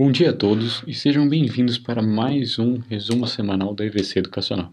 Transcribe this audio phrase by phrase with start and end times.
[0.00, 4.72] Bom dia a todos e sejam bem-vindos para mais um resumo semanal da EVC Educacional.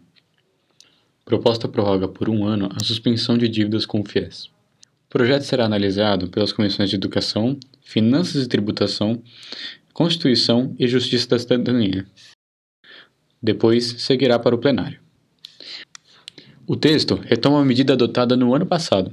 [1.26, 4.46] Proposta prorroga por um ano a suspensão de dívidas com o FIES.
[4.46, 9.20] O projeto será analisado pelas comissões de Educação, Finanças e Tributação,
[9.96, 12.06] Constituição e Justiça da Cidadania.
[13.42, 15.00] Depois seguirá para o plenário.
[16.68, 19.12] O texto retoma a medida adotada no ano passado,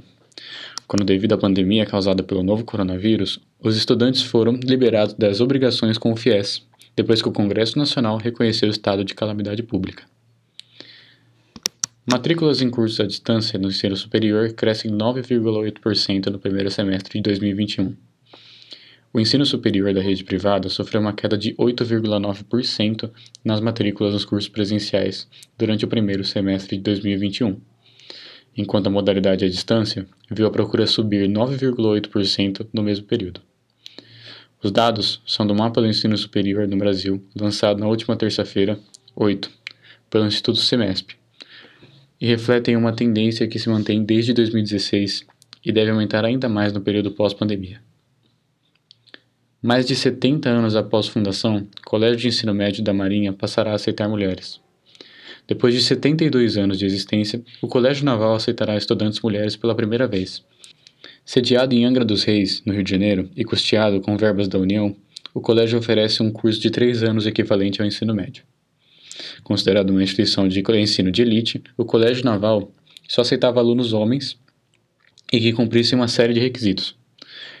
[0.87, 6.11] quando, devido à pandemia causada pelo novo coronavírus, os estudantes foram liberados das obrigações com
[6.11, 10.03] o FIES, depois que o Congresso Nacional reconheceu o estado de calamidade pública.
[12.05, 17.95] Matrículas em cursos à distância no ensino superior crescem 9,8% no primeiro semestre de 2021.
[19.13, 23.09] O ensino superior da rede privada sofreu uma queda de 8,9%
[23.45, 25.27] nas matrículas nos cursos presenciais
[25.57, 27.57] durante o primeiro semestre de 2021
[28.55, 33.41] enquanto a modalidade à distância viu a procura subir 9,8% no mesmo período.
[34.63, 38.79] Os dados são do Mapa do Ensino Superior no Brasil, lançado na última terça-feira,
[39.15, 39.51] 8,
[40.09, 41.11] pelo Instituto Semesp,
[42.19, 45.25] e refletem uma tendência que se mantém desde 2016
[45.65, 47.81] e deve aumentar ainda mais no período pós-pandemia.
[49.61, 53.75] Mais de 70 anos após fundação, o Colégio de Ensino Médio da Marinha passará a
[53.75, 54.62] aceitar mulheres.
[55.47, 60.43] Depois de 72 anos de existência, o Colégio Naval aceitará estudantes mulheres pela primeira vez.
[61.25, 64.95] Sediado em Angra dos Reis, no Rio de Janeiro, e custeado com verbas da União,
[65.33, 68.43] o colégio oferece um curso de três anos equivalente ao ensino médio.
[69.43, 72.71] Considerado uma instituição de ensino de elite, o Colégio Naval
[73.07, 74.37] só aceitava alunos homens
[75.31, 76.95] e que cumprissem uma série de requisitos.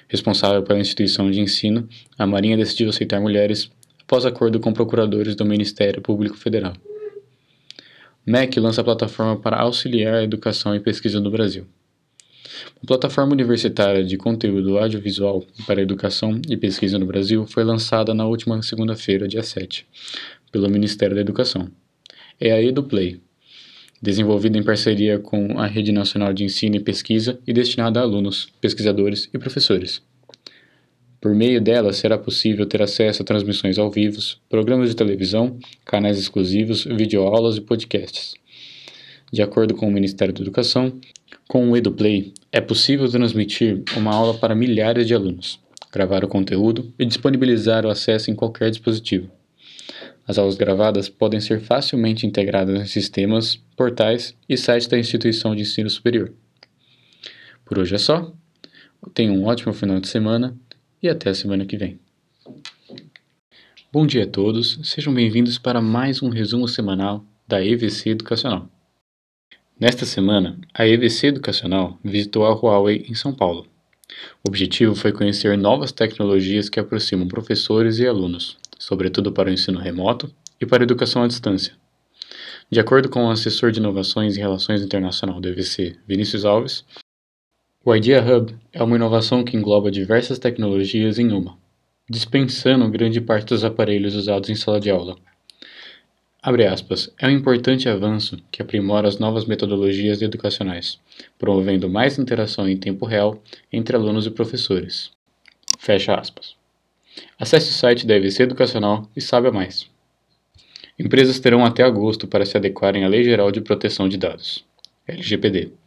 [0.07, 1.87] Responsável pela instituição de ensino,
[2.17, 3.69] a Marinha decidiu aceitar mulheres
[4.01, 6.73] após acordo com procuradores do Ministério Público Federal.
[8.25, 11.65] MEC lança plataforma para auxiliar a educação e pesquisa no Brasil.
[12.81, 18.25] A plataforma universitária de conteúdo audiovisual para educação e pesquisa no Brasil foi lançada na
[18.25, 19.85] última segunda-feira, dia 7,
[20.53, 21.69] pelo Ministério da Educação.
[22.39, 23.19] É a EduPlay,
[24.01, 28.47] desenvolvida em parceria com a Rede Nacional de Ensino e Pesquisa e destinada a alunos,
[28.61, 30.01] pesquisadores e professores.
[31.23, 34.19] Por meio dela, será possível ter acesso a transmissões ao vivo,
[34.49, 38.33] programas de televisão, canais exclusivos, videoaulas e podcasts.
[39.31, 40.99] De acordo com o Ministério da Educação,
[41.47, 45.61] com o EduPlay, é possível transmitir uma aula para milhares de alunos,
[45.93, 49.31] gravar o conteúdo e disponibilizar o acesso em qualquer dispositivo.
[50.27, 55.61] As aulas gravadas podem ser facilmente integradas em sistemas, portais e sites da instituição de
[55.61, 56.33] ensino superior.
[57.63, 58.29] Por hoje é só.
[59.13, 60.53] Tenha um ótimo final de semana
[61.03, 61.99] e até a semana que vem.
[63.91, 68.69] Bom dia a todos, sejam bem-vindos para mais um resumo semanal da EVC Educacional.
[69.77, 73.67] Nesta semana, a EVC Educacional visitou a Huawei em São Paulo.
[74.45, 79.79] O objetivo foi conhecer novas tecnologias que aproximam professores e alunos, sobretudo para o ensino
[79.79, 81.73] remoto e para a educação à distância.
[82.71, 86.85] De acordo com o assessor de inovações e relações internacional do EVC, Vinícius Alves,
[87.85, 91.57] o Idea Hub é uma inovação que engloba diversas tecnologias em uma,
[92.09, 95.17] dispensando grande parte dos aparelhos usados em sala de aula.
[96.41, 100.97] Abre aspas, é um importante avanço que aprimora as novas metodologias educacionais,
[101.37, 105.11] promovendo mais interação em tempo real entre alunos e professores.
[105.77, 106.55] Fecha aspas.
[107.37, 109.89] Acesse o site da EVC Educacional e saiba mais.
[110.97, 114.63] Empresas terão até agosto para se adequarem à Lei Geral de Proteção de Dados,
[115.05, 115.82] LGPD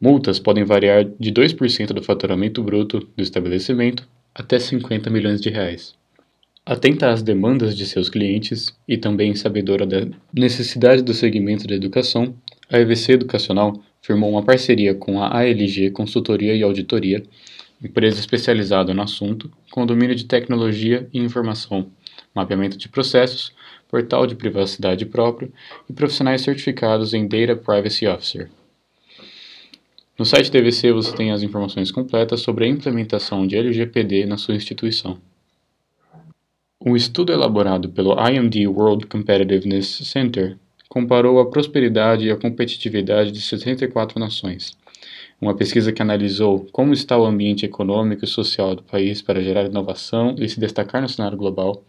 [0.00, 5.94] Multas podem variar de 2% do faturamento bruto do estabelecimento até 50 milhões de reais.
[6.66, 12.34] Atenta às demandas de seus clientes e também sabedora da necessidade do segmento da educação,
[12.70, 17.22] a EVC Educacional firmou uma parceria com a ALG Consultoria e Auditoria,
[17.82, 21.90] empresa especializada no assunto, com domínio de tecnologia e informação,
[22.34, 23.52] mapeamento de processos,
[23.88, 25.52] portal de privacidade próprio
[25.88, 28.50] e profissionais certificados em Data Privacy Officer.
[30.16, 34.54] No site da você tem as informações completas sobre a implementação de LGPD na sua
[34.54, 35.18] instituição.
[36.80, 40.56] Um estudo elaborado pelo IMD World Competitiveness Center
[40.88, 44.76] comparou a prosperidade e a competitividade de 64 nações.
[45.40, 49.64] Uma pesquisa que analisou como está o ambiente econômico e social do país para gerar
[49.64, 51.82] inovação e se destacar no cenário global.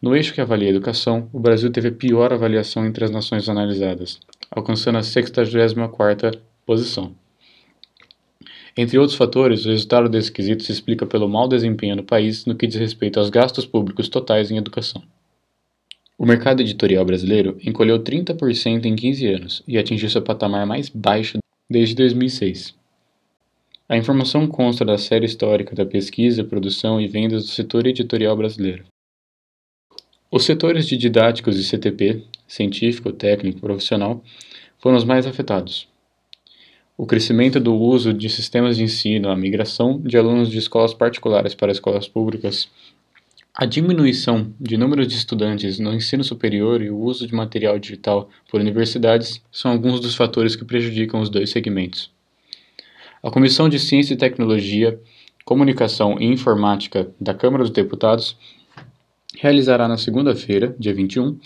[0.00, 3.48] No eixo que avalia a educação, o Brasil teve a pior avaliação entre as nações
[3.48, 4.20] analisadas,
[4.50, 7.21] alcançando a 64ª posição.
[8.76, 12.54] Entre outros fatores, o resultado desse quesito se explica pelo mau desempenho no país no
[12.54, 15.02] que diz respeito aos gastos públicos totais em educação.
[16.16, 21.38] O mercado editorial brasileiro encolheu 30% em 15 anos e atingiu seu patamar mais baixo
[21.68, 22.74] desde 2006.
[23.88, 28.84] A informação consta da série histórica da pesquisa, produção e vendas do setor editorial brasileiro.
[30.30, 34.22] Os setores de didáticos e CTP, científico, técnico, profissional,
[34.78, 35.91] foram os mais afetados.
[36.96, 41.54] O crescimento do uso de sistemas de ensino, a migração de alunos de escolas particulares
[41.54, 42.68] para escolas públicas,
[43.54, 48.28] a diminuição de número de estudantes no ensino superior e o uso de material digital
[48.50, 52.10] por universidades são alguns dos fatores que prejudicam os dois segmentos.
[53.22, 55.00] A Comissão de Ciência e Tecnologia,
[55.44, 58.36] Comunicação e Informática da Câmara dos Deputados
[59.38, 61.38] realizará na segunda-feira, dia 21,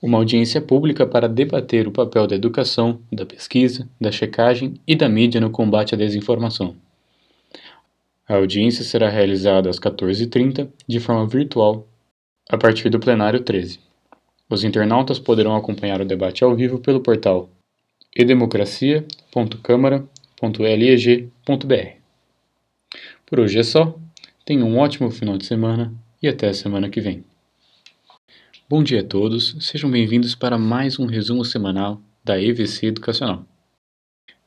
[0.00, 5.08] uma audiência pública para debater o papel da educação, da pesquisa, da checagem e da
[5.08, 6.76] mídia no combate à desinformação.
[8.28, 11.86] A audiência será realizada às 14h30, de forma virtual,
[12.48, 13.80] a partir do plenário 13.
[14.48, 17.50] Os internautas poderão acompanhar o debate ao vivo pelo portal
[18.16, 21.98] edemocracia.câmara.com www.leg.br.
[23.26, 23.98] Por hoje é só.
[24.44, 25.92] Tenha um ótimo final de semana
[26.22, 27.24] e até a semana que vem.
[28.70, 33.46] Bom dia a todos, sejam bem-vindos para mais um resumo semanal da EVC Educacional.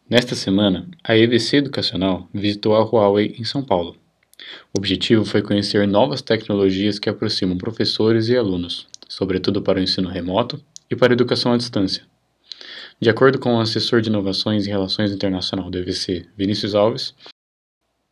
[0.07, 3.97] Nesta semana, a EVC Educacional visitou a Huawei em São Paulo.
[4.71, 10.07] O objetivo foi conhecer novas tecnologias que aproximam professores e alunos, sobretudo para o ensino
[10.07, 12.03] remoto e para a educação à distância.
[12.99, 17.15] De acordo com o assessor de inovações e relações internacional do EVC, Vinícius Alves,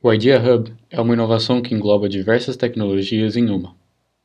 [0.02, 3.76] o Idea Hub é uma inovação que engloba diversas tecnologias em uma,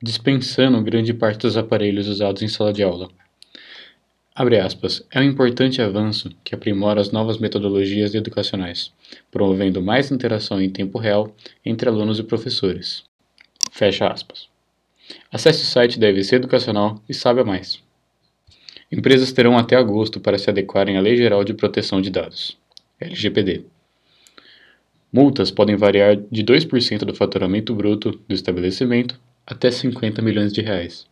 [0.05, 3.09] dispensando grande parte dos aparelhos usados em sala de aula.
[4.63, 8.93] Aspas, é um importante avanço que aprimora as novas metodologias educacionais,
[9.31, 11.35] promovendo mais interação em tempo real
[11.65, 13.03] entre alunos e professores.
[13.73, 14.49] Fecha aspas.
[15.33, 17.83] Acesse o site da EVC Educacional e saiba mais.
[18.93, 22.59] Empresas terão até agosto para se adequarem à Lei Geral de Proteção de Dados,
[23.01, 23.65] LGPD.
[25.11, 31.07] Multas podem variar de 2% do faturamento bruto do estabelecimento até 50 milhões de reais.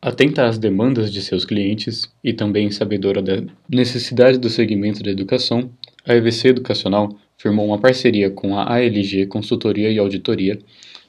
[0.00, 5.70] Atenta às demandas de seus clientes e também sabedora da necessidade do segmento da educação,
[6.06, 10.58] a EVC Educacional firmou uma parceria com a ALG Consultoria e Auditoria,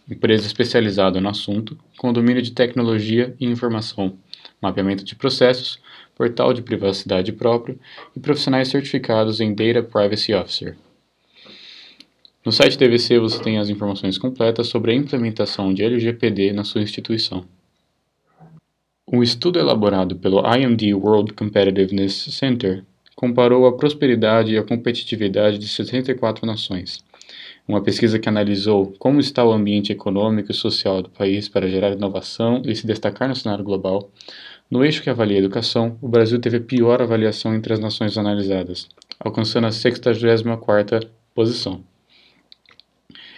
[0.09, 4.17] empresa especializada no assunto, com domínio de tecnologia e informação,
[4.61, 5.79] mapeamento de processos,
[6.15, 7.79] portal de privacidade próprio
[8.15, 10.75] e profissionais certificados em Data Privacy Officer.
[12.45, 16.63] No site da EVC você tem as informações completas sobre a implementação de LGPD na
[16.63, 17.43] sua instituição.
[19.11, 25.67] Um estudo elaborado pelo IMD World Competitiveness Center comparou a prosperidade e a competitividade de
[25.67, 27.03] 64 nações.
[27.67, 31.91] Uma pesquisa que analisou como está o ambiente econômico e social do país para gerar
[31.91, 34.09] inovação e se destacar no cenário global,
[34.71, 38.17] no eixo que avalia a educação, o Brasil teve a pior avaliação entre as nações
[38.17, 38.87] analisadas,
[39.19, 41.83] alcançando a 64ª posição.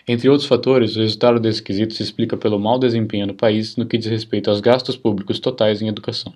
[0.08, 3.86] Entre outros fatores, o resultado desse quesito se explica pelo mau desempenho do país no
[3.86, 6.34] que diz respeito aos gastos públicos totais em educação.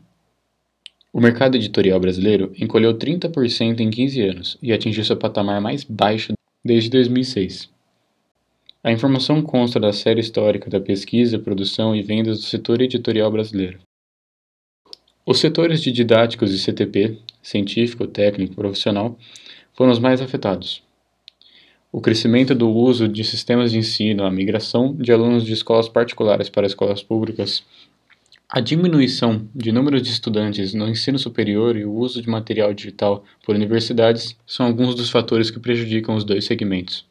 [1.11, 6.33] O mercado editorial brasileiro encolheu 30% em 15 anos e atingiu seu patamar mais baixo
[6.63, 7.69] desde 2006.
[8.83, 13.79] A informação consta da série histórica da pesquisa, produção e vendas do setor editorial brasileiro.
[15.25, 19.17] Os setores de didáticos e CTP, científico, técnico, profissional,
[19.73, 20.84] foram os mais afetados.
[21.95, 26.49] O crescimento do uso de sistemas de ensino, a migração de alunos de escolas particulares
[26.49, 27.63] para escolas públicas,
[28.49, 33.23] a diminuição de número de estudantes no ensino superior e o uso de material digital
[33.45, 37.05] por universidades são alguns dos fatores que prejudicam os dois segmentos.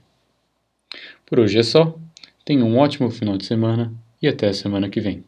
[1.26, 1.94] Por hoje é só.
[2.44, 5.24] Tenha um ótimo final de semana e até a semana que vem.